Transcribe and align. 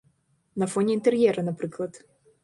На 0.61 0.67
фоне 0.75 0.95
інтэр'ера, 0.99 1.41
напрыклад. 1.51 1.93